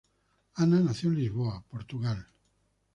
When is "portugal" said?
1.69-2.25